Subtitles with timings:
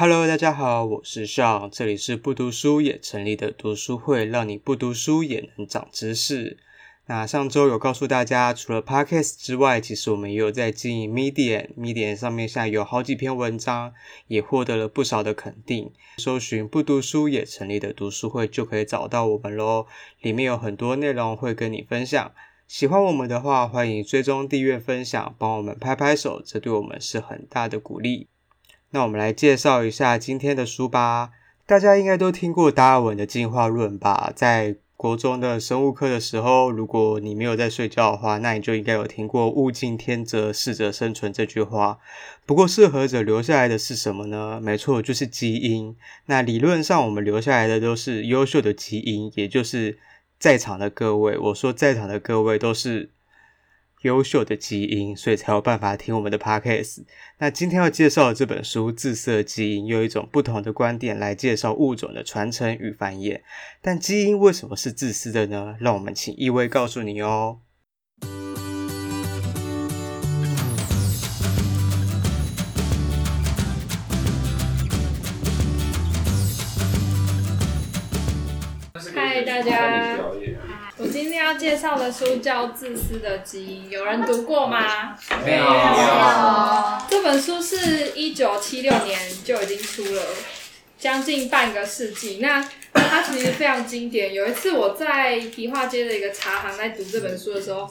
[0.00, 6.56] Hello，大家好，我是笑这里是不读书也成立的读书会，让你不读书也能长知识。
[7.04, 13.92] 那上周有告诉大家，除了 Podcast 之外，其实我们也有在经营 Medium，Medium 上面现在有好几篇文章，
[14.28, 15.92] 也获得了不少的肯定。
[16.16, 19.84] 搜寻不读书也成立的读书会就可以找到我们喽，
[20.22, 22.32] 里面有很多内容会跟你分享。
[22.66, 28.28] 喜欢我们的话，欢迎追踪、订阅、分享，帮我们拍拍手，这对我们是很大的鼓励。
[28.92, 31.30] 那我们来介绍一下今天的书吧。
[31.66, 34.32] 大家应该都听过达尔文的进化论吧？
[34.34, 41.98] 在国中的生物课的时候，如果你没有在睡觉的话，那你就应该有听过“物竞天择，适者生存”这句话。
[42.44, 44.60] 不过，适合者留下来的是什么呢？
[44.60, 45.96] 没错，就是基因。
[46.26, 49.98] 那理论上，我们留下来的都是优秀的基因，也就是。
[50.40, 53.10] 在场的各位，我说在场的各位都是
[54.02, 57.04] 优秀的基因，所以才有办法听我们的 podcast。
[57.38, 63.40] 那今天要介绍的这本书《自私基因》，用一种不同的观点来介绍物种的传承与繁衍。
[63.82, 65.76] 但基因为什么是自私的呢？
[65.80, 67.58] 让我们请一位告诉你哦。
[81.50, 85.16] 要介绍的书叫《自私的基因》，有人读过吗？
[85.44, 85.64] 没有。
[87.08, 90.22] 这本书是一九七六年就已经出了，
[90.96, 92.38] 将近半个世纪。
[92.40, 94.32] 那它其实非常经典。
[94.32, 97.88] 有一次我在迪化街的一个茶行在读这本书的时候，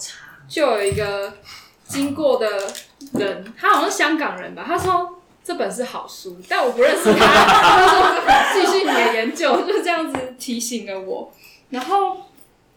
[0.47, 1.33] 就有一个
[1.85, 2.47] 经过的
[3.15, 5.17] 人，他好像是香港人吧，他说。
[5.41, 7.25] 这本是好书，但我不认识他。
[7.25, 8.21] 他说
[8.53, 11.33] ：“继续你的研究。”就这样子提醒了我。
[11.71, 12.28] 然后，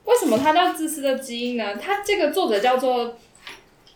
[0.04, 1.76] 为什么他叫自私的基因呢？
[1.76, 3.16] 他这个作者叫做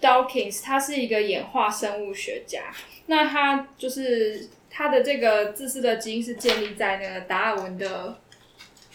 [0.00, 2.72] Dawkins，他是一个演化生物学家。
[3.06, 8.18] 那他就是他的这个自私的基因是建立在那个达尔文的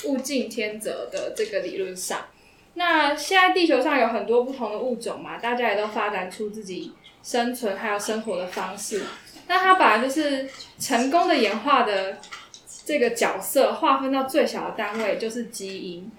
[0.05, 2.27] 物竞天择的这个理论上。
[2.75, 9.03] 那现在地球上有很多不同的物种嘛，大家也都发展出自己生存还有生活的方式。
[9.47, 12.17] 那他把就是成功的演化的
[12.85, 16.09] 这个角色，划分到最小的单位就是基因。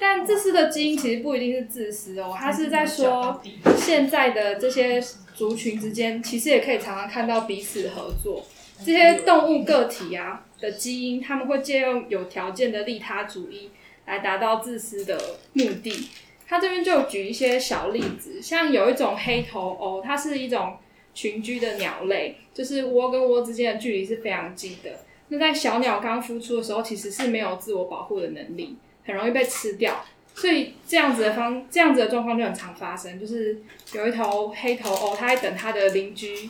[0.00, 3.40] 但自私的基因其实不一定是自私哦，它是在说
[3.76, 5.00] 现在的这些
[5.34, 8.44] 族群之间，其实也可以常常看到彼此合作。
[8.84, 13.70] 这些动物个体啊的基因，他们会借用有条件的利他主义
[14.06, 15.20] 来达到自私的
[15.52, 16.08] 目的。
[16.48, 20.78] 他这边就举一些小例子，像有一种黑头鸥，它是一种。
[21.12, 24.90] 群居的鸟类，就是窝跟窝之间的距离是非常近的。
[25.26, 30.04] 那在小鸟刚孵出的时候，其实是没有自我保护的能力，很容易被吃掉。
[30.34, 33.20] 所以这样子的方，这样子的状况就很常发生。
[33.20, 33.60] 就是
[33.92, 36.48] 有一头黑头鸥，它在等它的邻居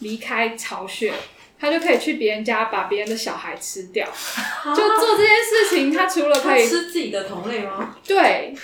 [0.00, 1.12] 离开巢穴，
[1.58, 4.06] 它就可以去别人家把别人的小孩吃掉。
[4.74, 7.96] 就做这件事情，它除了可以吃自己的同类吗？
[8.06, 8.54] 对，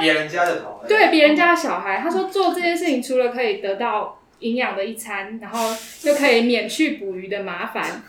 [0.00, 0.88] 别人家的同类。
[0.88, 4.18] 对，别人家的小孩，他说做这件事情除了可以得到。
[4.42, 5.72] 营养的一餐，然后
[6.02, 8.02] 又可以免去捕鱼的麻烦。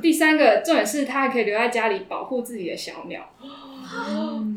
[0.00, 3.20] 第三个重点是，他还可以留在家里保护自己的小鸟。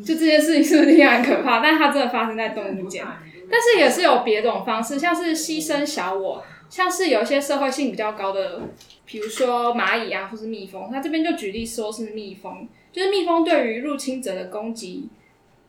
[0.04, 1.60] 就这件事情是不是听起来很可怕？
[1.60, 3.04] 但它真的发生在动物间。
[3.50, 8.60] 但是也是有别种方式，像是牺牲小我，像是有一些社会性比较高的，
[9.06, 10.90] 比如说蚂蚁啊，或是蜜蜂。
[10.90, 15.08] 它这边就举例说是蜜蜂，就是蜜蜂对于入侵者的攻击。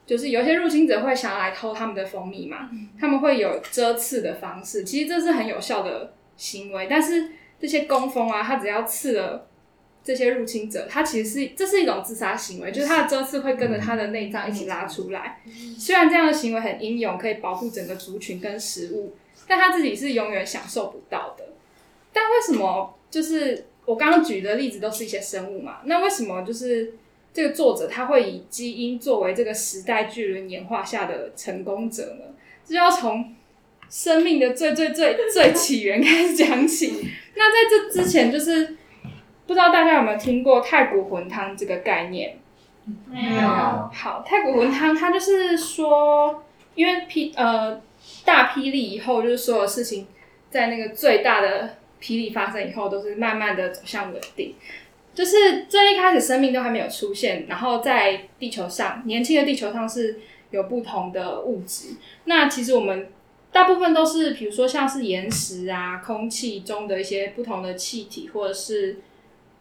[0.06, 2.68] 就是有些入侵者会想要来偷他们的蜂蜜嘛，
[3.00, 6.88] 他们会有遮刺的方式，其实这是很有效的行为。
[6.90, 7.30] 但是
[7.62, 9.46] 这些工蜂啊，它只要刺了
[10.04, 15.42] 这些入侵者，他其实是这是一种自杀行为，就是他的针刺会跟着他的内脏一起拉出来。
[15.78, 19.16] 虽然这样的行为很英勇，可以保护整个族群跟食物，
[19.48, 21.46] 但他自己是永远享受不到的。
[22.12, 25.80] 但为什么就是我刚刚举的例子都是一些生物嘛？
[25.86, 26.94] 那为什么就是？
[27.32, 32.26] 这个作者他会以基因作为这个时代巨轮演化下的成功者呢？
[32.66, 33.36] 这要从
[33.88, 37.08] 生命的最最最最起源开始讲起。
[37.36, 38.78] 那在这之前，就是
[39.50, 42.38] 不知道大家有没有听过太古魂汤这个概念？
[43.08, 43.41] 没有。
[43.91, 46.44] 好，太古魂汤它就是说，
[46.76, 47.82] 因为霹呃
[48.23, 50.06] 大霹雳以后，就是所有事情
[50.52, 54.53] 在那个最大的霹雳发生以后，都是慢慢的走向稳定。
[55.16, 60.20] 就是最一开始生命都还没有出现，然后在地球上，年轻的地球上是
[60.52, 61.96] 有不同的物质。
[62.26, 63.08] 那其实我们
[63.52, 69.00] 大部分都是，比如说像是岩石啊、空气中的一些不同的气体，或者是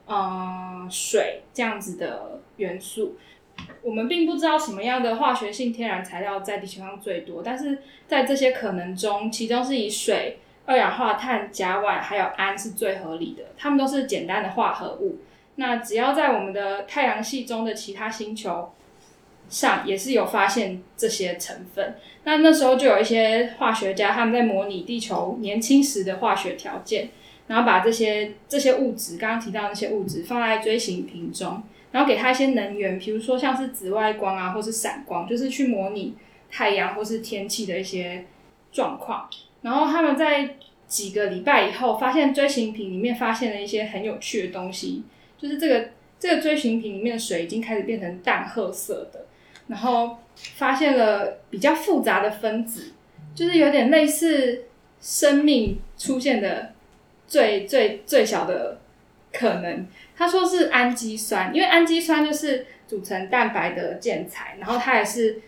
[0.08, 3.16] 嗯水这样子的元素。
[3.82, 15.18] 我们并不知道什么样的化学性天然材料在地球上最多，但是在这些可能中，其中是以水二氧化碳、甲烷还有氨是最合理的，它们都是简单的化合物。
[15.56, 18.72] 那只要在我们的太阳系中的其他星球
[19.48, 21.96] 上，也是有发现这些成分。
[22.22, 27.08] 那那时候就有一些化学家，他们在模拟地球年轻时的化学条件，
[27.48, 31.60] 然后把这些这些物质，刚刚提到那些物质放在锥形瓶中，
[31.90, 36.14] 然后给它一些能源，比如说像是紫外光啊，或是闪光，就是去模拟
[36.50, 38.24] 太阳或是天气的一些
[38.70, 39.28] 状况。
[39.62, 40.56] 然后他们在
[40.86, 45.02] 几个礼拜以后，发现锥形瓶里面发现了一些很有趣的东西，
[45.36, 49.26] 就是这个这个锥形瓶里面的水已经开始变成淡褐色的，
[49.66, 52.92] 然后发现了比较复杂的分子，
[53.34, 54.64] 就是有点类似
[55.00, 56.72] 生命出现的
[57.28, 58.80] 最最最小的
[59.32, 59.86] 可能。
[60.16, 65.42] 他说是氨基酸，因为氨基酸就是组成蛋白的建材，然后它也是。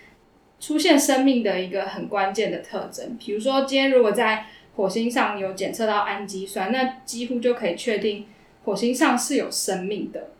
[0.63, 4.45] 出现生命的一个很关键的特征，比如说今天如果在
[4.77, 8.27] 火星上有检测到氨基酸，那几乎就可以确定
[8.67, 10.33] 火星上是有生命的。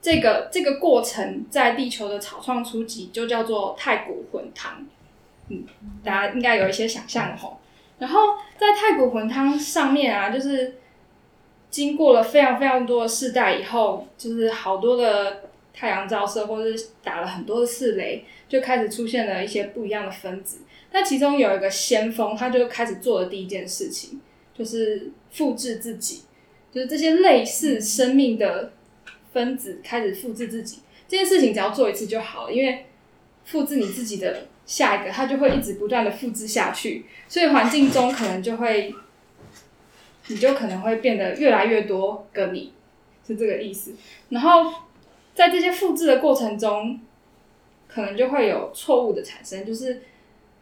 [0.00, 4.86] 这个这个过程在地球的草创初期就叫做太古混汤，
[5.48, 5.64] 嗯，
[6.02, 7.60] 大家应该有一些想象的吼。
[7.98, 10.76] 然后在太古混汤上面啊，就是
[11.70, 18.24] 经过了非常非常多的世代以后，就是好多的太阳照射，或者是打了很多的次雷。
[18.48, 20.60] 就开始出现了一些不一样的分子，
[20.90, 24.22] 那其中有一个先锋，他就开始做的第一件事情
[24.56, 26.22] 就是复制自己，
[26.72, 28.72] 就是这些类似生命的
[29.34, 30.78] 分子开始复制自己。
[31.06, 32.86] 这件事情只要做一次就好了，因为
[33.44, 38.94] 复制你自己的下一个，它就会一直不断的复制下去，所以环境中可能就会，
[40.26, 42.74] 你就可能会变得越来越多个你，
[43.26, 43.94] 是这个意思。
[44.28, 44.70] 然后
[45.34, 47.00] 在这些复制的过程中，
[47.88, 50.02] 可能就会有错误的产生，就是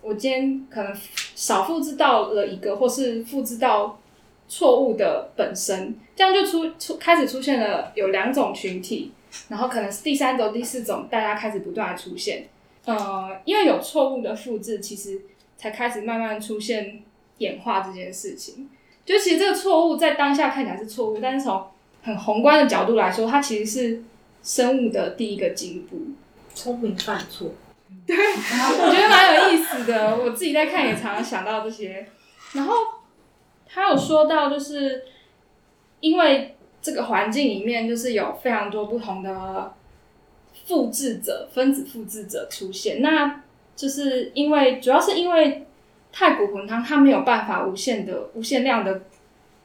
[0.01, 0.95] 我今天可能
[1.35, 3.99] 少复制到了一个，或是复制到
[4.47, 9.11] 错误的本身，这样就出出开始出现了有两种群体，
[9.49, 12.47] 然后可能是第三种、第四种，大家开始不断的出现。
[12.87, 15.21] 呃，因为有错误的复制，其实
[15.59, 17.03] 才开始慢慢出现
[17.39, 18.71] 演化这件事情。
[19.05, 21.67] 就其实这个错误在当下看起来是错误，但是从
[22.03, 24.03] 很宏观的角度来说，它其实是
[24.43, 26.01] 生物的第一个进步。
[26.55, 27.51] 聪明犯错，
[28.07, 30.17] 对，我觉得蛮有意思的。
[30.17, 32.07] 我自己在看也常常想到这些。
[32.53, 32.75] 然后
[33.67, 35.05] 他有说到，就是
[36.01, 39.75] 因为这个环境里面就是有非常多不同的
[40.67, 43.43] 复制者、分子复制者出现，那
[43.75, 45.65] 就是因为主要是因为
[46.13, 49.03] 太古魂汤它没有办法无限的、无限量的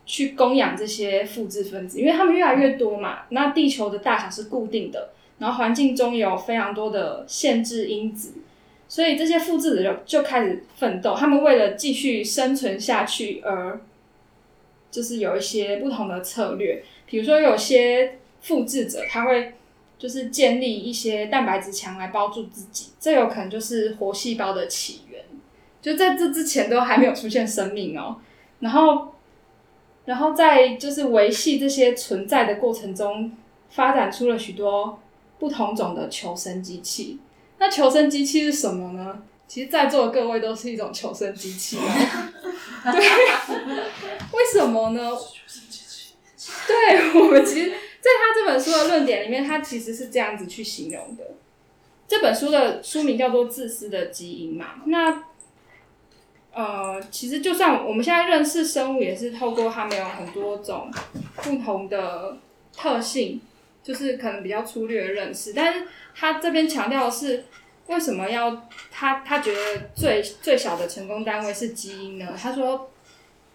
[0.06, 3.24] 去供养这些复制分子，因为他们越来越多嘛。
[3.30, 5.10] 那地球的大小是固定的。
[5.40, 8.34] 然后环境中有非常多的限制因子，
[8.88, 11.16] 所以这些复制者就就开始奋斗。
[11.16, 13.82] 他们为了继续生存下去，而
[14.92, 16.84] 就是有一些不同的策略。
[17.08, 19.54] 比如说，有些复制者他会
[20.02, 25.24] 就是建立一些蛋白质墙来包住自己，这有可能就是活细胞的起源。
[25.80, 28.18] 就在这之前都还没有出现生命哦。
[28.60, 29.14] 然后，
[30.06, 33.32] 然后在就是维系这些存在的过程中，
[33.70, 34.98] 发展出了许多。
[35.40, 37.20] 不同种的求生机器，
[37.58, 39.24] 那求生机器是什么呢？
[39.48, 41.80] 其实，在座的各位都是一种求生机器。
[42.86, 45.10] 对，为什么呢？
[46.68, 51.24] 对，我们其实，在在他这本书的论点里面，他其实是这样子去形容的。
[52.08, 54.82] 这本书的书名叫做《自私的基因》嘛。
[54.88, 55.24] 那，
[56.54, 60.92] 呃，其实就算我们现在认识生物，也是透过他们有很多种
[61.38, 62.38] 不同的
[62.76, 63.40] 特性。
[63.84, 67.44] 就是可能比较粗略的认识，但是他这边强调的是，
[67.88, 72.32] 为什么要他他觉得最最小的成功单位是基因呢？
[72.40, 72.92] 他说，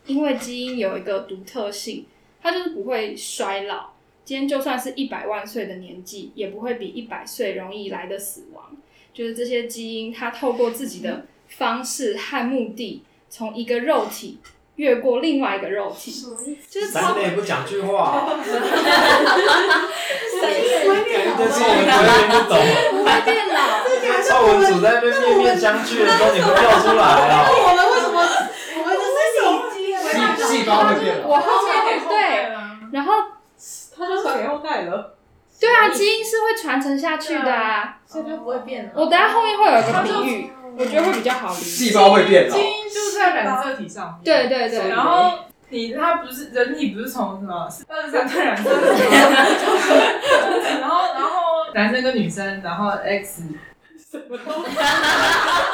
[0.04, 2.06] 因为基因有一个独特性，
[2.42, 3.90] 它就是不会衰老。
[4.26, 8.64] 今天就算是一百万岁的年纪，也不会比一百岁容易来的死亡。
[9.14, 14.40] 就是这些基因，它透过自己的方式和目的，从一个肉体。
[14.76, 16.12] 越过另外一个肉体，
[16.68, 18.28] 就是三类不讲句话。
[18.36, 18.92] 三类
[21.38, 22.52] 这是我们绝对不懂。
[22.90, 23.58] 不会变老。
[24.22, 27.48] 超文组在那边面面相觑的时候，你会跳出来啊？
[27.48, 28.20] 我们为什么？
[28.76, 29.08] 我们就是
[30.44, 31.28] 细细胞会变老。
[31.28, 31.72] 我后面
[32.06, 32.52] 对，
[32.92, 33.14] 然后
[33.96, 35.14] 他就传给后代了。
[35.58, 38.92] 对啊，基因是会传承下去的啊，所以它不会变的。
[38.94, 40.50] 我等下后面会有一个比喻。
[40.78, 41.62] 我觉得会比较好理解。
[41.62, 42.54] 细胞会变老。
[42.54, 44.20] 基因就是在染色体上面。
[44.22, 44.90] 对对对。
[44.90, 45.38] 然后
[45.70, 49.02] 你它不是人体不是从什么二十三对染色体，
[50.82, 51.30] 然后然后
[51.72, 53.44] 男生跟女生，然后 X
[54.10, 54.52] 什么都。
[54.52, 55.72] 哈哈哈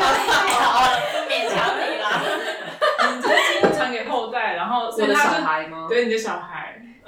[0.00, 0.90] 哈哈！
[1.28, 2.04] 勉强你啦。
[3.14, 5.86] 你这基因传给后代，然后我的小孩吗？
[5.88, 6.59] 对你的小孩，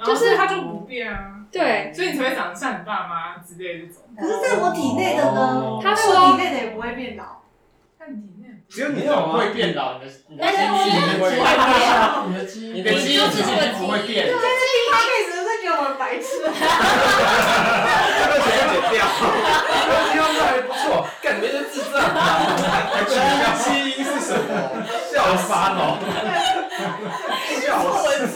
[0.05, 1.17] 就是然后他就不变啊，
[1.51, 4.03] 对，所以你才会长得像你爸妈之类的这种。
[4.17, 5.79] 可是在我体内的呢？
[5.81, 7.41] 他说在我体内的也不会变老。
[7.99, 9.99] 但你体内只有你这种会变老？
[10.27, 10.51] 你的你的
[10.83, 11.39] 基因不会变
[12.27, 13.45] 你的基因，你的基因你基因
[13.79, 14.27] 不会变。
[14.27, 14.35] 他
[14.99, 16.27] 开始在给我们白痴。
[16.43, 16.49] 这
[18.27, 18.95] 个全部剪掉。
[19.85, 22.19] 我基因还不错，感觉是智障啊！
[22.91, 24.41] 还取消基因是什么？
[25.13, 25.97] 笑翻哦！
[27.61, 27.67] 笑
[28.27, 28.33] 死！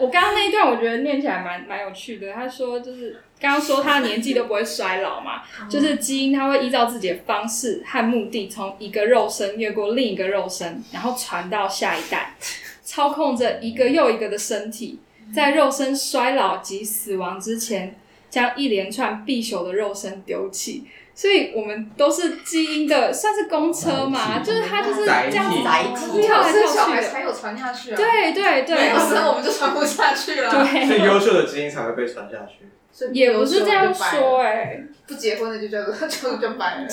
[0.00, 2.32] 我刚刚那一段，我觉得念起来蛮蛮有趣的。
[2.32, 12.34] 他说就是刚刚说他的年纪都不会衰老嘛，就是基因它会依照自己的方式和目的，从一个肉身越过另一个肉身，然后传到下一代，
[12.82, 14.98] 操控着一个又一个的身体，
[15.34, 17.96] 在肉身衰老及死亡之前，
[18.30, 20.84] 将一连串必朽的肉身丢弃。
[21.20, 27.94] 所以我们都是基因的，算是公车嘛，就是它就是这样子载体跳来生小跳去才有传下去啊。
[27.94, 30.50] 对对对，没有生我们就传不下去了。
[30.50, 32.66] 对，所以优秀的基因才会被传下去。
[33.12, 36.86] 也不是这样说哎、不结婚的就叫做就就白了。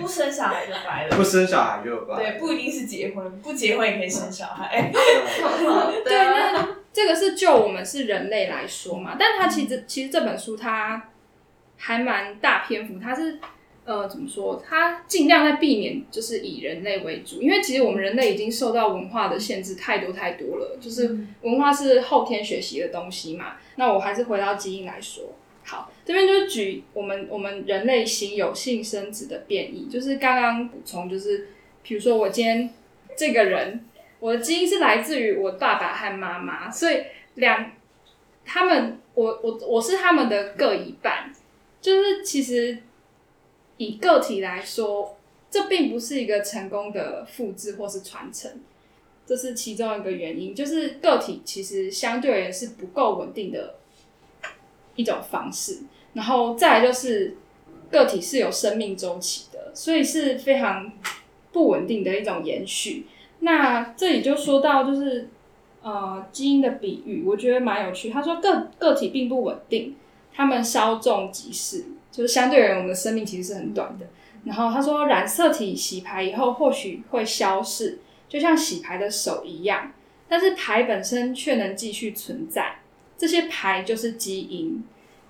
[0.00, 1.16] 不生小孩就白了。
[1.16, 2.16] 不生小孩就有吧？
[2.16, 4.90] 对，不一定是结婚，不结婚也可以生小孩。
[6.04, 11.09] 对，那这个是就我们是人类来说嘛，但它其实其实这本书它
[11.82, 13.38] 还蛮大篇幅，它是
[13.86, 14.62] 呃怎么说？
[14.68, 23.56] 它尽量在避免就是以人类为主，因为其实我们人类已经受到文化的限制太多太多了，就是文化是后天学习的东西嘛。
[23.76, 25.32] 那我还是回到基因来说，
[25.64, 31.48] 好，这边就是举我们我们人类型有性生殖的变异，就是刚刚补充，就是
[31.82, 32.68] 比如说我今天
[33.16, 33.86] 这个人。
[34.20, 37.04] 我的基因是来自于我爸爸和妈妈，所以
[37.36, 37.72] 两
[38.44, 41.32] 他们，我我我是他们的各一半。
[41.80, 42.78] 就是其实
[43.76, 45.16] 以个体来说，
[45.50, 48.50] 这并不是一个成功的复制或是传承，
[49.26, 50.54] 这是其中一个原因。
[50.54, 53.76] 就是个体其实相对而言是不够稳定的
[54.96, 55.78] 一种方式，
[56.12, 57.36] 然后再来就是
[57.90, 60.92] 个体是有生命周期的，所以是非常
[61.52, 63.06] 不稳定的一种延续。
[63.40, 65.30] 那这里就说到，就是
[65.82, 68.10] 呃基因的比喻，我觉得蛮有趣。
[68.10, 69.96] 他说个个体并不稳定，
[70.40, 74.06] 他们稍纵即逝，就是相对而言，我们的生命其实是很短的。
[74.46, 79.92] 然后他说，染色体洗牌以后或许会消逝，就像洗牌的手一样，
[80.30, 82.76] 但是牌本身却能继续存在。
[83.18, 84.82] 这些牌就是基因，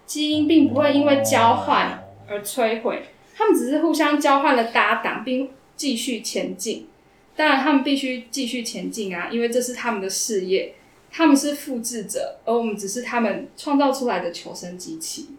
[0.06, 3.02] 基因并不会因为交换而摧毁，
[3.34, 6.86] 他们只是互相交换了搭档，并继续前进。
[7.34, 10.74] 当然，他们必须继续前进啊，因为这是他们的事业，
[11.10, 15.30] 他们是复制者，而我们只是他们创造出来的求生机器。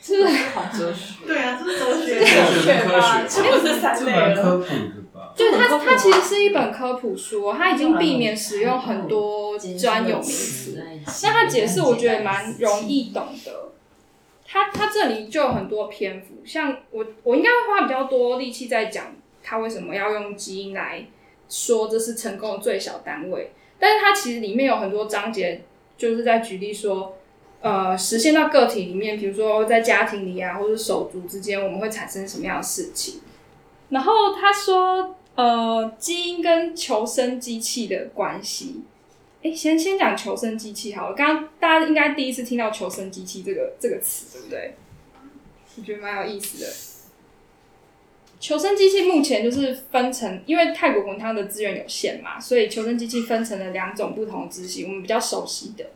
[0.00, 1.14] 是不是好哲学？
[1.24, 2.18] 对啊，这是哲学。
[2.18, 4.42] 哲学跟科学这不是三类了。
[4.42, 5.32] 科普的吧？
[5.36, 10.84] 就它，它其实是一本科普书哦，它已经避免使用很多专有名词。
[11.22, 13.70] 那它解释我觉得蛮容易懂的。
[14.44, 21.06] 它它这里就有很多篇幅，像我我应该会花比较多力气在讲它为什么要用基因来
[21.48, 23.52] 说这是成功的最小单位，
[23.82, 25.62] 但是它其实里面有很多章节
[25.98, 27.16] 就是在举例说。
[27.64, 33.20] 呃，实现到个体里面，比如说在家庭里啊，或者手足之间，我们会产生什么样的事情？
[33.90, 38.82] 然后他说，呃，基因跟求生机器的关系。
[39.42, 41.14] 诶，先先讲求生机器好了。
[41.14, 44.74] 刚刚大家应该第一次听到求生机器这个这个词，对不对？
[45.78, 46.66] 我觉得蛮有意思的。
[48.42, 55.86] 求生机器目前就是分成，因为泰国滚汤的资源有限嘛，所以求生机器分成了两种不同的支系，我们比较熟悉的。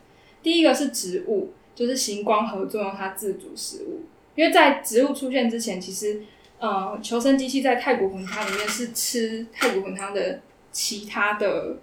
[0.41, 4.05] 第一个是植物，就是行光合作用，它自主食物。
[4.35, 6.21] 因为在植物出现之前，其实
[6.57, 10.39] 呃，求生机器在泰国滚汤里面是吃泰国滚汤的
[10.71, 11.75] 其他的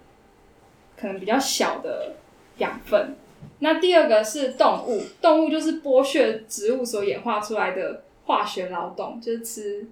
[0.97, 2.15] 可能比较小的
[2.57, 3.15] 养分。
[3.59, 9.87] 那第二个是动物，动物就是剥削植物所演化出来的化学劳动，就是吃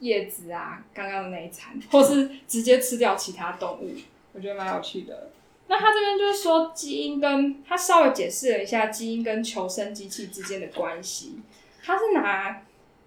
[0.00, 3.90] 叶子啊，刚刚的那一餐， 或是直接吃掉其他动物。
[4.32, 5.30] 我觉得蛮有趣的。
[5.68, 11.40] 那他这边就是说，基因跟他稍微解释了一下基因跟求生机器之间的关系。
[11.82, 12.62] 他是拿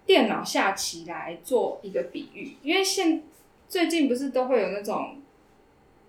[0.06, 3.24] 电脑下棋来做一个比喻，因为现
[3.68, 5.22] 最近不是都会有那种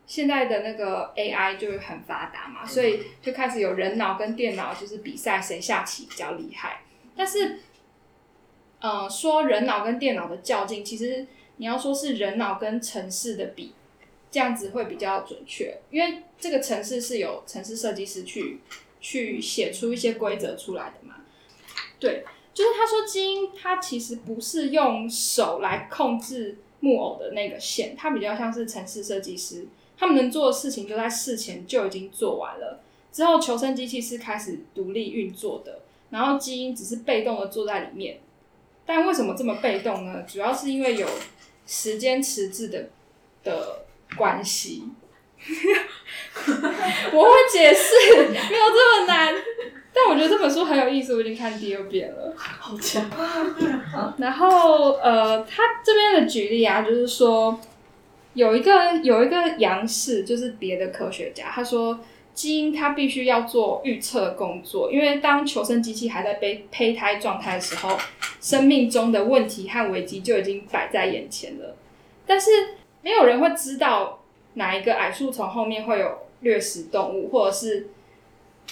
[0.06, 6.80] 现在的那个 AI 就很发达嘛，所以就开始有人脑跟电脑就是比赛谁下棋比较厉害。
[7.14, 7.60] 但是，
[8.80, 13.72] 呃，说人脑跟电脑的较劲，其实你要说是人脑跟城市的比。
[14.32, 18.60] 这样子会比较准确，因为这个城市是有城市设计师去
[19.00, 21.16] 去写出一些规则出来的嘛。
[21.98, 22.22] 对，
[22.54, 29.66] 就是他说基因它其实不是用手来控制木偶的那个线，它比较像是城市设计师，
[29.98, 38.20] 他们能做的事情就在事前就已经做完了，之后求生机器是开始独立运作的，然后基因只是被动的坐在里面。
[38.92, 40.20] 但为什么这么被动呢？
[40.26, 41.06] 主要是因为有
[41.64, 42.88] 时间迟滞的
[43.44, 43.84] 的
[44.16, 44.82] 关系。
[47.12, 49.32] 我会解释，没有这么难。
[49.94, 52.34] 但我觉得这本书很有意思，我已经看第二遍了。
[52.36, 53.08] 好强。
[54.18, 57.60] 然后呃，他这边的举例啊，就是说
[58.34, 62.00] 有一个有一个杨氏，就是别的科学家，他说
[62.34, 67.98] 基因它必须要做预测工作，因为当求生机器还在被胚胎状态的时候，
[68.40, 71.76] 生命中的问题和危机就已经摆在眼前了。
[72.26, 72.50] 但是
[73.02, 74.22] 没有人会知道
[74.54, 77.88] 哪一个矮树丛后面会有掠食动物，或者是。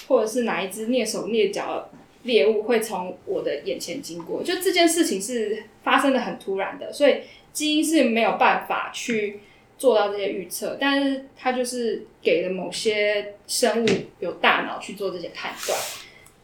[0.07, 1.89] 或者是哪一只蹑手蹑脚的
[2.23, 4.41] 猎物会从我的眼前经过？
[4.41, 7.17] 就这件事情是发生的很突然的，所以
[7.51, 9.41] 基因是没有办法去
[9.79, 10.77] 做到这些预测。
[10.79, 13.87] 但是它就是给了某些生物
[14.19, 15.79] 有大脑去做这些判断。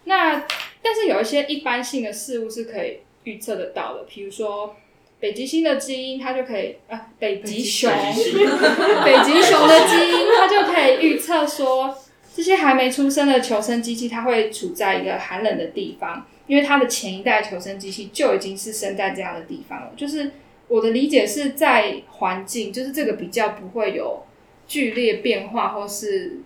[0.05, 0.43] 那
[0.81, 4.75] 但是有一些一般性的事物是可以预测得到的，比如说
[5.19, 11.95] 北极星的基因，它就可以啊，北极熊，北极熊的基因，它就可以预测说。
[12.35, 19.93] 这些还没出生的求生机器，它会处在一个寒冷的地方，因为它的前一代求生机器就已经是生在这样的地方了。
[19.95, 20.31] 就是
[20.67, 24.25] 我的理解是在环境，就是这个比较不会有
[24.67, 26.39] 剧烈变化，或是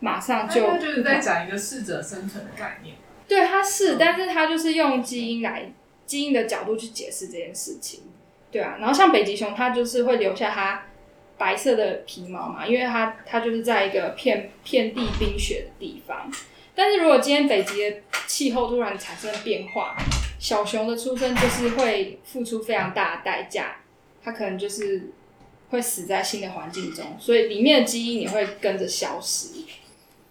[0.00, 0.66] 马上就。
[0.66, 2.96] 他就是在讲一个适者生存的概念。
[3.26, 5.72] 对，它是，但是它就是用基因来
[6.06, 8.00] 基因的角度去解释这件事情。
[8.50, 10.82] 对啊，然后像北极熊，它就是会留下它。
[11.38, 16.28] 白色的皮毛嘛，因为它它就是在一个遍遍地冰雪的地方。
[16.74, 19.96] 但是如果今天北极的气候突然产生变化，
[20.38, 23.76] 小熊的出生就是会付出非常大的代价，
[24.22, 25.10] 它可能就是
[25.70, 29.48] 会死在新的环境中，所以里面的基因也会跟着消失。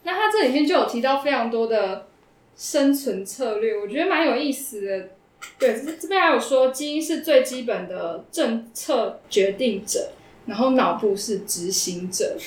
[0.03, 2.07] 那它这里面就有提到非常多的
[2.55, 5.09] 生存策略，我觉得蛮有意思的。
[5.59, 10.11] 对，这边还有说，基因是最基本的政策决定者。
[10.47, 12.37] 然后脑部是执行者，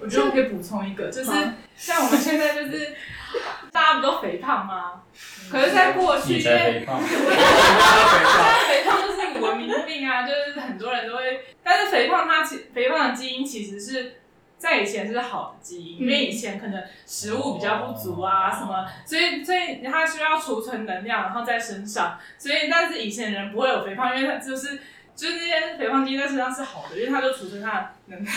[0.00, 1.30] 我觉得我可以补充一个，就是
[1.76, 2.96] 像我们现在就是
[3.72, 5.02] 大家不都肥胖吗？
[5.50, 14.20] 可是，在过去，因为肥胖， 肥胖就是一个文明病啊， 就是很多人都会，但是肥胖它其肥胖的基因其实是
[14.58, 24.80] 在以前是好的基因，因为以前可能食物比较不足啊什么，所以所以它需要储存能量，然后在身上，所以但是以前人不会有肥胖，因为它就是。
[25.16, 28.32] 就是那些肥胖基因在身上是好的，因为它就储存它的能量。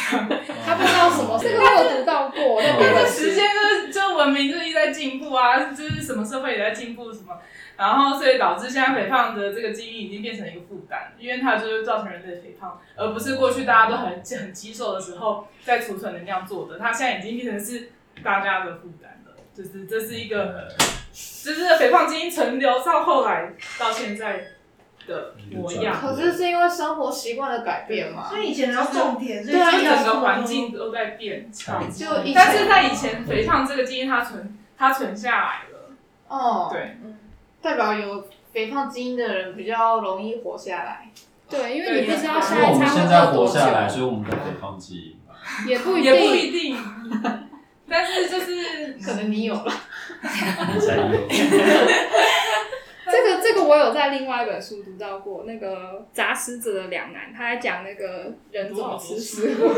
[0.65, 2.61] 他不知道什么， 这个我有读到过。
[2.61, 7.37] 那别的时间就是就文明就是一直在进步啊，就是什么社会也在进步什么，
[7.75, 17.91] 然后所以导致现在肥胖的这个基因已经变成一个负担，因为它就是造成人类肥胖，而不是过去大家都很很肌瘦的时候在储存能量做的，它现在已经变成是
[18.23, 20.69] 大家的负担了，就是这是一个，
[21.11, 24.53] 就是肥胖基因存留到后来到现在。
[25.09, 28.29] 的模样，可是是因为生活习惯的改变嘛？
[28.29, 31.51] 所以以前要种田，对啊，整个环境都在变。
[31.51, 35.89] 就，但是在以前，肥胖这个基因它存，它存下来了。
[36.27, 36.97] 哦，对，
[37.61, 41.09] 代表有肥胖基因的人比较容易活下来。
[41.49, 45.17] 对，因为你不知道下一餐会现在活下来，所以我们的肥胖基因
[45.67, 46.77] 也不 也不一定。
[47.91, 49.73] 但是就是可能你有了，
[50.21, 51.03] 才有。
[53.69, 59.71] 这个这个我有在另外一本书读到过，那个杂食者的两难，他在讲那个人怎么吃食物。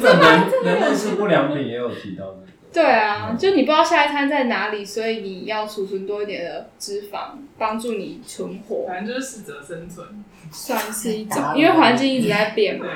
[0.00, 2.46] 这人人类吃不良品也有提到这个。
[2.72, 8.86] 对啊，就你不知道下一餐在哪里，所以你要储存多一点的脂肪，帮助你存活。
[8.88, 12.86] 反正就是适者生存，算是一种，因为环境一直在变嘛。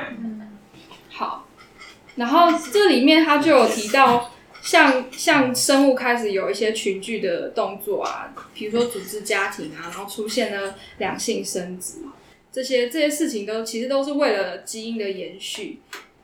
[1.10, 1.44] 好，
[2.14, 4.30] 然后这里面他就有提到。
[4.66, 11.98] 像像生物开始有一些群聚的动作啊，比如说组织家庭啊，然后出现了两性生殖，
[12.50, 15.78] 这些这些事情都其实都是为了基因的延续。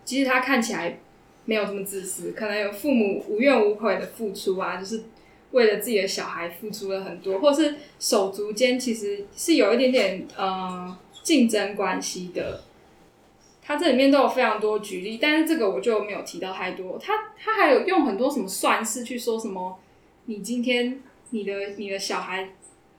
[0.05, 0.99] 其实它看起来
[1.45, 5.05] 没有这么自私，可能有父母无怨无悔的付出啊，就是
[5.53, 12.65] 为了自己的小孩付出了很多，或是手足间其实是有一点点呃竞争关系的。
[13.65, 16.99] 它这里面都有非常多举例，但是这个我就没有提到太多。
[16.99, 19.79] 它它还有用很多什么算式去说什么，
[20.27, 22.51] 你今天你的你的小孩，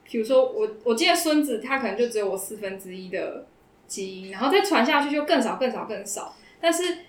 [0.04, 3.46] 比如说我我今天孙子，他可能就只有我四分之一的
[3.86, 6.34] 基因，然后再传下去就更少更少更少。
[6.62, 7.00] 但是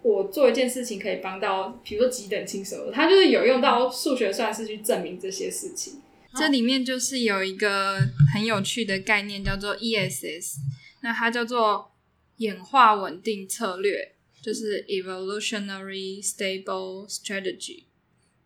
[0.00, 6.00] 我做一件事情可以帮到，比如说几等亲手，他就是有用到数学算式去证明这些事情。
[6.34, 7.98] 这里面就是有一个
[8.32, 10.56] 很有趣的概念叫做 ESS，
[11.02, 11.92] 那它叫做。
[12.36, 17.84] 演化稳定策略，就是 evolutionary stable strategy。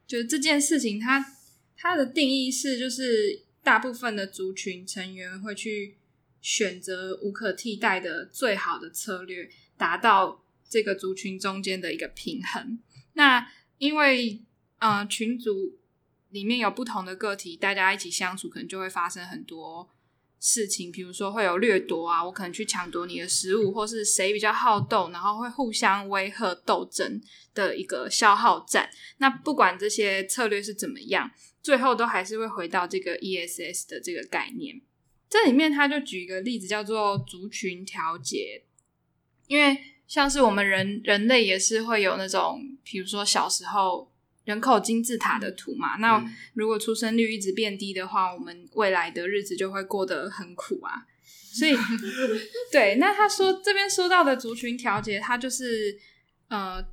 [0.07, 1.35] 就是这件事情它，
[1.77, 5.97] 它的定义是，就是大部分的族群成员会去
[6.41, 12.79] 选择无可替代的最好的策略，达到这个族群中间的一个平衡。
[13.15, 14.41] 那因为
[14.79, 15.77] 呃群组
[16.31, 19.89] 里面有不同的个体，大家一起相处，可能就会发生很多。
[20.39, 27.21] 事情，比如说会有掠夺啊，我可能去抢夺你的食物，或是谁比较好斗，然后会互相威吓斗争
[27.55, 28.89] 的一个消耗战。
[29.19, 31.31] 那不管这些策略是怎么样，
[31.63, 34.81] 最后都还是会回到这个 ESS 的这个概念。
[35.29, 38.63] 这里面他就举一个例子，叫做族群调节。
[39.47, 44.13] 因为像是我们人人类也是会有那种，比如说小时候。
[44.47, 51.05] 人口金字塔的图嘛，那如果出生率一直变低的话，我们未来的日子就会过得很苦啊。
[51.53, 51.75] 所以，
[52.71, 55.99] 对，那他说这边说到的族群调节，它就是
[56.47, 56.87] 呃，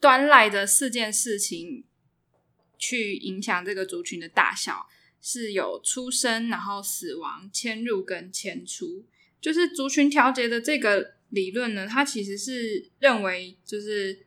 [0.00, 1.84] 端赖的四件事情
[2.78, 4.86] 去影响这个族群的大小，
[5.20, 9.04] 是有出生、然后死亡、迁入跟迁出，
[9.38, 14.26] 就是族群调节的这个理论呢，它其实是认为就是。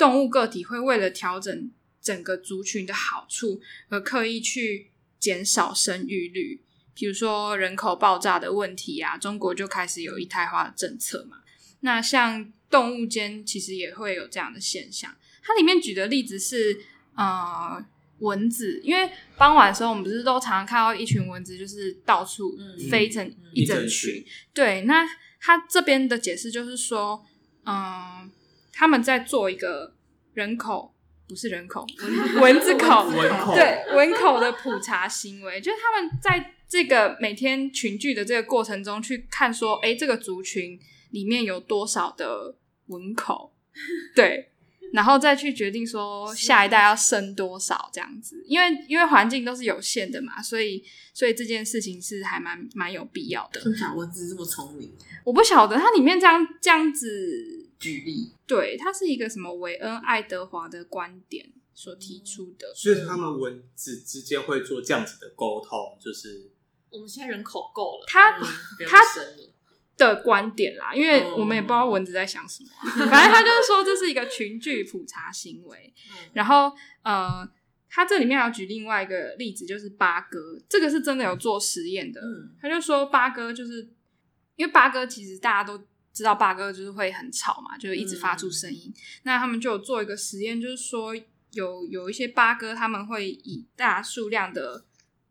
[0.00, 3.60] 动物个体会为了调整整个族群的好处，
[3.90, 6.62] 而刻意去减少生育率。
[6.94, 11.42] 比如说人口爆炸的问题啊，中国就开始有一胎化的政策嘛。
[11.80, 15.14] 那像动物间其实也会有这样的现象。
[15.42, 16.80] 它里面举的例子是，
[17.14, 17.84] 呃，
[18.20, 22.56] 蚊子，因为傍晚的时候，我们不是都常常看到一群蚊子，就是到处
[22.90, 24.24] 飞成一整群。
[24.54, 25.06] 对，那
[25.38, 27.22] 它这边的解释就是说，
[27.64, 28.30] 嗯、呃。
[28.72, 29.94] 他们在做一个
[30.34, 30.94] 人口，
[31.28, 31.86] 不是人口，
[32.40, 33.10] 蚊子口，
[33.54, 40.78] 对，蚊口的普查行为，就是他们在这个每天群聚的这个过程中，去看说，哎，这个族群
[41.10, 42.56] 里面有多少的
[42.86, 43.52] 蚊口，
[44.14, 44.50] 对，
[44.92, 53.60] 然后再去决定说下一代要生多少这样子，因为因为环境都是有限的嘛，所以所以这件事情是还蛮蛮有必要的。
[53.76, 54.92] 小蚊子这么聪明，
[55.24, 57.68] 我不晓得它里面这样这样子。
[57.80, 66.50] 举例，对，它是一个什么韦恩爱德华的观点所提出的，所以他们文字之间会做这样子的沟通，就是
[66.90, 68.38] 我们现在人口够了，他
[68.86, 68.98] 他
[69.96, 75.94] 的观点啦，因为我们也不知道蚊子在想什么，啊，反正他就是说这是一个群聚普查行为，
[76.34, 76.70] 然后
[77.02, 77.48] 呃，
[77.88, 80.38] 他这里面要举另外一个例子，就是八哥，
[80.68, 82.20] 这个是真的有做实验的，
[82.60, 83.88] 他就说八哥就是
[84.56, 85.82] 因为八哥其实大家都。
[86.20, 88.92] 知道八哥就是会很吵嘛，就是一直发出声音。
[88.94, 91.16] 嗯、那他们就有做一个实验，就是说
[91.52, 94.84] 有有一些八哥，他们会以大数量的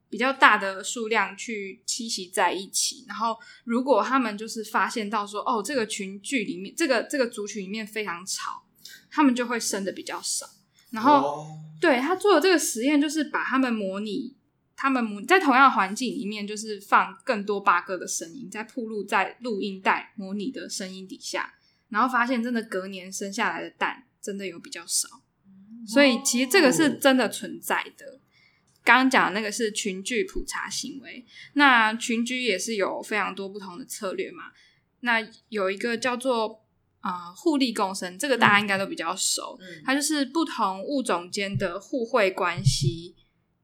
[0.10, 3.06] 比较大的数量去栖息在一起。
[3.08, 8.64] 然后，如果他们就是发现到说，哦，这个群聚里面，这个这个族群里面非常吵，
[9.12, 10.50] 他们就会生的比较少。
[10.90, 14.39] 然后，哦、对他做的这个实验，就是把他们模拟。
[14.82, 21.54] 他们在同样的环境里面，就是放更多八哥的声音，在铺露在录音带模拟的声音底下，
[21.90, 25.10] 然后发现真的隔年生下来的蛋真的有比较少，
[25.86, 28.22] 所以其实这个是真的存在的。
[28.86, 34.44] 刚刚讲的那个是群聚普查行为，那群居也是有非常多不同的策略嘛。
[35.02, 36.64] 那有一个叫做
[37.02, 43.18] 啊、呃、互利共生，这个大家应该都比较熟，它就是不同物种间的互惠关系。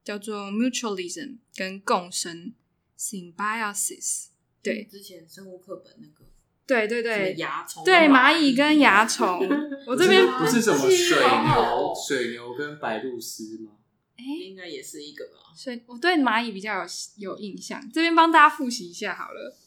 [0.06, 2.54] 叫做 mutualism 跟共生
[2.96, 4.28] symbiosis，
[4.62, 6.30] 对，之前生物课本那个，
[6.68, 9.40] 对对对，蚜虫，对蚂蚁跟蚜虫，
[9.88, 13.72] 我这边不是什么水牛，水牛跟白鹭鸶吗？
[14.16, 15.52] 哎，应该也是一个吧。
[15.56, 16.88] 所以我对蚂蚁比较有
[17.18, 19.58] 有印象，这边帮大家复习一下好了，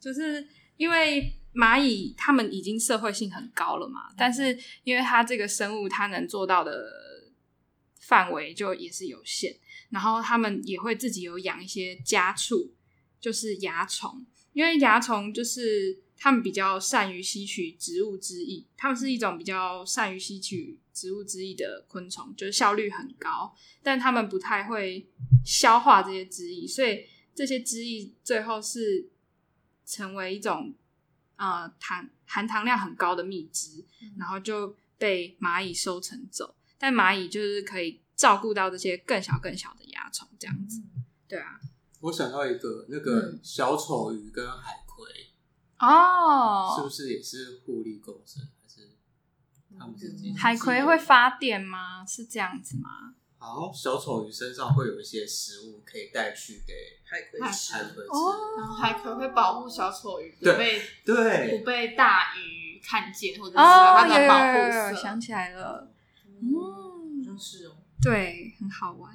[0.00, 7.09] 就是因为蚂蚁它们已经社会性很高了嘛，但是因为它这个生物它能做到的。
[8.10, 9.56] 范围就也是有限，
[9.90, 12.74] 然后他们也会自己有养一些家畜，
[13.20, 25.06] 就是蚜虫，因为蚜虫就是他们比较善于吸取植物汁液，他们是一种比较善于吸取植物汁液的昆虫，就是效率很高，但他们不太会
[25.44, 29.08] 消化这些汁液，所以这些汁液最后是
[29.86, 30.74] 成为一种
[31.36, 33.84] 呃糖含糖量很高的蜜汁，
[34.18, 36.56] 然后就被蚂蚁收成走。
[36.82, 40.82] 但蚂蚁就是可以照顾到这些更小更小的蚜虫，这样子，
[41.26, 41.58] 对啊。
[42.00, 45.08] 我想到一个，那个小丑鱼跟海葵
[45.78, 48.46] 哦，是不是也是互利共生？
[48.60, 48.90] 还是
[49.78, 50.34] 他们之间？
[50.36, 52.04] 海葵会发电吗？
[52.06, 53.14] 是这样子吗？
[53.38, 58.10] 好，小丑鱼身上会有一些食物可以带去给海葵吃，海葵吃，
[58.58, 64.94] 然后海葵会保护小丑鱼不对被对不被大鱼看见，或者是哦，它的保护色。
[65.02, 65.90] 想起来了，
[66.42, 67.76] 嗯，好像是哦。
[68.02, 69.10] 对，很好玩。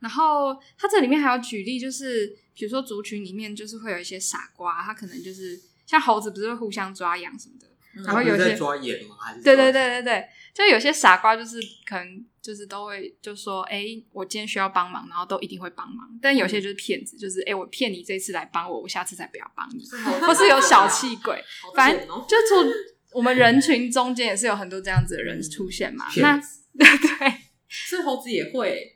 [0.00, 9.16] 然后它这里面还有举例，就是比如说族群里面就是会有一些傻瓜，他可能就是像猴子，不是会互相抓痒什么的，嗯然后有些抓眼吗？
[9.20, 16.08] 还是对对对对对，就有些傻瓜就是可能就是都会就说，哎，我今天需要帮忙，然后都一定会帮忙。
[16.20, 19.84] 但有些就是骗子，就是哎，我骗你这次来帮我，我下次才不要帮你，
[20.26, 22.72] 或是有小气鬼，好反正就从
[23.12, 26.06] 我们人群中间也是有很多这样子的人出现嘛。
[26.16, 26.40] 那
[26.74, 27.41] 对，
[27.74, 28.94] 是猴子也会，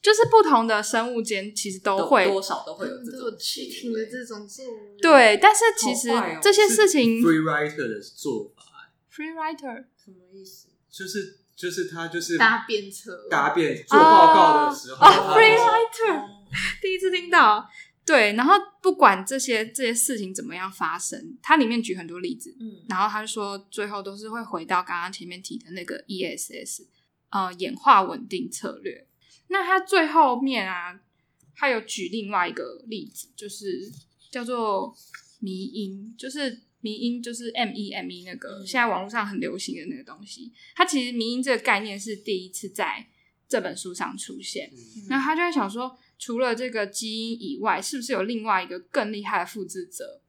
[0.00, 4.96] 就是不同的生物间其实都会多少都会有这种去听的这种作物。
[5.00, 6.08] 对，但是其实
[6.40, 10.68] 这些事情 free writer 的做法，free writer 什么意思？
[10.90, 16.24] 就是就是他就是搭便车，搭便做报告的时候，哦他，free 就是 writer
[16.80, 17.68] 第一次听到。
[18.06, 26.82] 对，然后不管这些这些事情怎么样发生，它里面举很多例子，嗯，然后他就说最后都是会回到刚刚前面提的那个 ESS，
[27.34, 29.08] 呃，演化稳定策略。
[29.48, 31.00] 那他最后面啊，
[31.52, 33.90] 他有举另外一个例子，就是
[34.30, 34.94] 叫做
[35.40, 40.52] 迷因，就是迷因，就是 M E M E 那个、嗯现在网络上很流行的那个东西。
[40.76, 43.04] 它其实迷因这个概念是第一次在
[43.48, 44.70] 这本书上出现。
[44.72, 50.22] 嗯那他就会想说，除了这个基因以外，是不是有另外一个更厉害的复制者，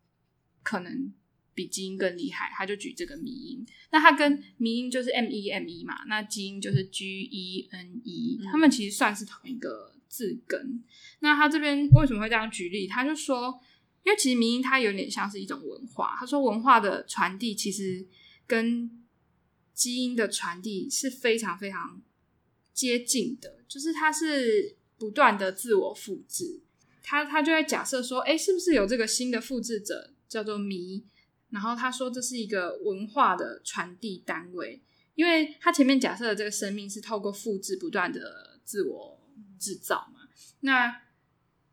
[0.63, 1.13] 可能
[1.55, 2.51] 比基因更厉害？
[2.53, 3.65] 他就举这个迷因。
[3.91, 10.83] 那它跟迷因就是 M E M E 嘛，那基因就是 G E N E，嗯他们其实算是同一个字根。
[11.19, 12.85] 那他这边为什么会这样举例？
[12.85, 13.59] 他就说，
[14.03, 16.15] 因为其实迷因它有点像是一种文化。
[16.19, 18.05] 他说，文化的传递其实
[18.45, 18.91] 跟
[19.73, 22.01] 基因的传递是非常非常
[22.73, 26.61] 接近的，就是它是不断的自我复制。
[27.01, 31.05] 他他就在假设说，哎，是不是有这个新的复制者叫做迷？
[31.55, 34.83] 然后他说这是一个文化的传递单位，
[35.15, 39.21] 因为他前面假设的这个生命是透过复制不断的自我
[39.57, 40.27] 制造嘛。
[40.59, 41.01] 那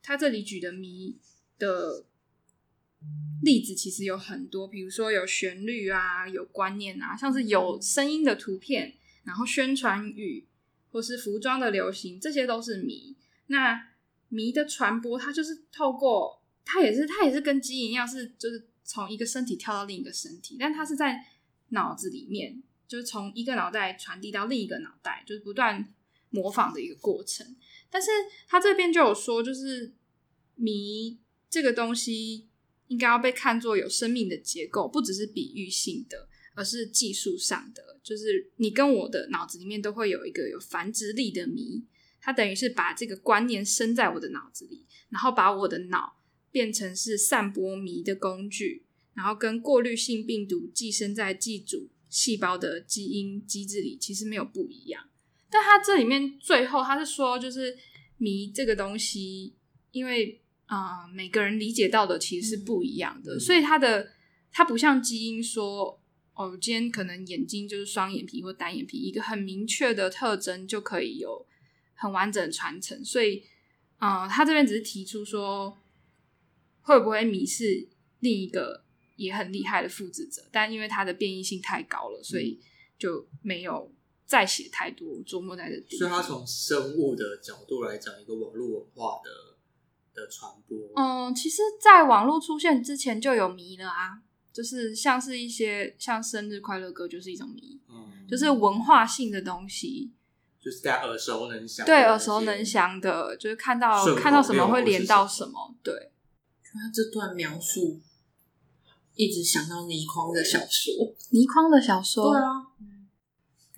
[0.01, 1.19] 他这里举的谜
[1.59, 2.05] 的
[3.43, 10.47] 例子其实有很多，比如说有旋律啊，有观念啊，像是有声音的图片，然后宣传语
[10.93, 13.17] 或是服装的流行，这些都是谜。
[13.49, 13.89] 那
[14.29, 21.25] 谜的传播，它就是透过它也是它也是跟基因一样，是就是从一个身体跳到另一个身体，但它是在
[21.69, 25.93] 脑子里面，就是从一个脑袋传递到另一个脑袋，就是不断
[26.31, 27.57] 模仿的一个过程。
[27.91, 28.11] 但是
[28.49, 29.95] 他这边就有说，就是
[30.55, 31.19] 迷
[31.51, 32.49] 这个东西
[32.89, 38.01] 应该要被看作有生命的结构，不只是比喻性的，而是技术上的。
[38.03, 41.85] 就是你跟我的脑子里面都会有一个有繁殖力的迷，
[42.21, 46.17] 它等于是把这个观念生在我的脑子里，然后把我的脑
[46.53, 48.85] 变成是散播迷的工具，
[49.15, 55.09] 然后跟过滤性病毒寄生在寄主细胞的基因机制里，其实没有不一样。
[55.51, 57.77] 但它这里面最后他是说，就是
[58.19, 59.55] 迷这个东西，
[59.91, 64.13] 因为啊、呃，每个人理解到的其实是不一样的，嗯所以它的
[64.51, 66.01] 它不像基因说，
[66.35, 71.47] 哦，今天可能眼睛就是双眼皮或单眼皮，一个很明确的特征就可以有
[71.95, 73.05] 很完整的传承。
[73.05, 73.43] 所以，
[73.99, 75.79] 啊、呃，他这边只是提出说，
[76.83, 77.89] 会不会迷失
[78.21, 78.85] 另一个
[79.17, 82.61] 也很厉害的复制者，但因为它的变异性太高了，所以
[82.99, 83.91] 就没有。
[84.25, 89.59] 再写太多琢磨在这地方，所以他从生物的角度来讲一个网络文化的
[90.15, 90.79] 的传播。
[90.97, 100.11] 嗯，其实，在网络出现之前就有迷了啊，就是像是一些像生日快乐歌就是一种迷，嗯，就是文化性的东西，
[100.59, 106.12] 就是大家耳熟能详，对，耳熟能详的，就是看到看到什么会连到什么，对。
[106.73, 108.01] 他这段描述
[109.15, 112.67] 一直想到倪匡的小说，倪匡的小说，对啊。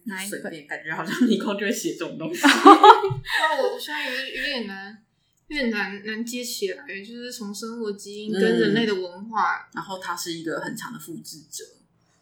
[0.07, 0.43] 哪一本？
[0.67, 2.43] 感觉好像倪匡就会写这种东西。
[2.45, 5.03] 那我现在有点有点难，
[5.49, 11.65] 有点难难接起来，就是从生物基因跟人类的文化，嗯、然后他是一个很强的复制者。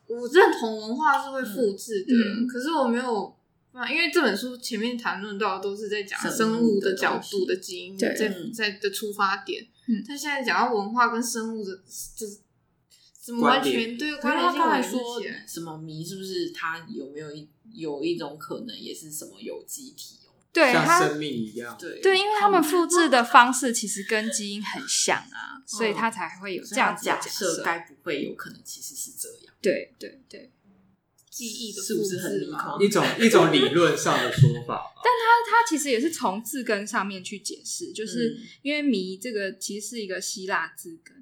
[0.07, 3.37] 我认同文化是会复制的，嗯、可是我没有，
[3.91, 8.15] 因为这本书前面谈论到的都是在讲生物的角度的基因，在
[8.55, 9.67] 在的出发点。
[9.87, 11.77] 嗯，但现在讲到文化跟生物的，
[12.17, 12.39] 就是。
[13.25, 14.17] 怎么完全对？
[14.17, 16.05] 关联性刚才说什么迷？
[16.05, 20.35] 是不是它有没有一有一种可能，也是什么有机体哦？
[20.53, 21.77] 对，像生命一样。
[21.79, 27.63] 对对，因为他们复制的方式其实跟基因很像啊，所以他才会有这样子假设。
[27.63, 29.55] 该不会有可能其实是这样？
[29.63, 30.51] 对对对，
[31.33, 32.33] 记忆的是不是很？
[32.79, 34.93] 一种一种理论上的说法。
[35.03, 41.17] 但他他其实也是从字根上面去解释，就是因为迷这个其实是一个希腊字根，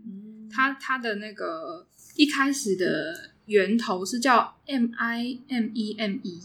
[0.50, 1.86] 它它的那个。
[2.16, 6.40] 一开始的源头是叫 M I M E M E，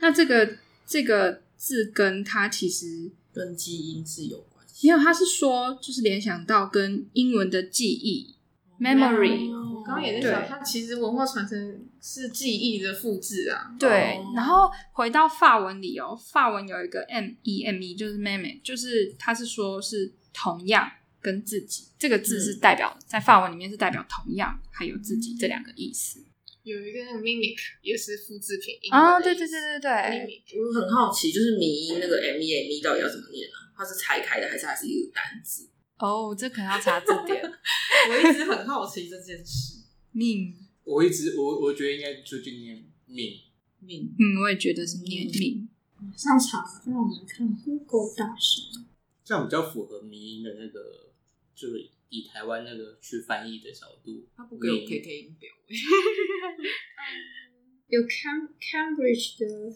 [0.00, 8.34] 那这个这个字根它其实跟基因是有关系，没有，他是说就是联想到跟英文的记忆
[8.78, 13.74] memory，我刚刚也在想，它其实文化传承是记忆的复制啊。
[13.80, 20.86] 对，然后回到法文里哦，法文有一个 M E M E，就是 meme，就是它是说是同样
[21.22, 26.22] 跟自己这个字是代表在法文里面是代表同样还有自己这两个意思。
[26.62, 30.44] 有一个那个 mimic 也是复制品啊，对对对对对。
[30.58, 33.72] 我很好奇，就是迷音那个 M E M E 到底要怎么念啊？
[33.76, 35.68] 它是拆开的还是还是一个单字？
[35.98, 37.42] 哦，这可能要查字典。
[38.10, 39.74] 我一直很好奇这件事。
[40.12, 40.54] 命，
[40.84, 43.40] 我一直我我觉得应该就就念命
[43.80, 44.14] 命。
[44.18, 45.68] 嗯，我也觉得是念命。
[45.98, 48.86] 马上查，让我们看 Google 大神。
[49.24, 51.12] 这样比较符合迷音的那个，
[51.54, 54.26] 就是以台湾那个去翻译的角度。
[54.36, 55.50] 他不给我 K K 音表。
[57.88, 59.74] 有 Cam Cambridge 的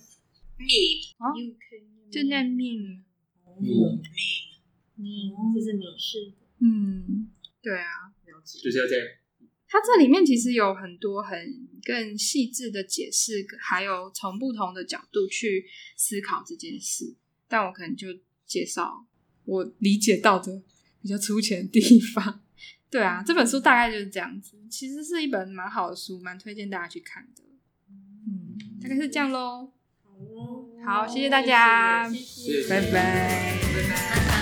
[0.59, 0.68] 命，
[2.11, 3.03] 就念命。
[3.61, 4.03] 命
[4.97, 6.33] 命，这是美式的。
[6.61, 7.31] 嗯，
[7.62, 8.59] 对啊，了解。
[8.59, 9.07] 就是要这样。
[9.68, 11.38] 它这里面其实有很多很
[11.85, 17.14] 更细致的解释，还有从不同的角度去思考这件事。
[17.46, 18.09] 但我可能就
[18.46, 19.07] 介绍
[19.44, 20.62] 我理解到的
[21.00, 22.42] 比较粗浅的地方。
[22.90, 24.57] 对啊，这本书大概就是这样子。
[24.70, 27.42] 其实是一本蛮好的书，蛮推荐大家去看的。
[27.90, 29.72] 嗯，大概是这样喽。
[30.87, 34.38] 好，谢谢大家，谢谢拜拜，拜拜。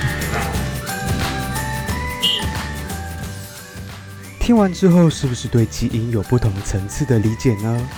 [4.46, 7.88] 听完之后，是不是对基因有不同层次的理解呢？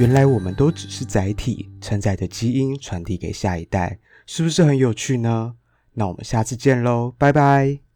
[0.00, 5.54] 原来我们都只是载体，承载的基因传递给下一代，是不是很有趣呢？
[5.92, 7.82] 那我们下次见喽，拜拜。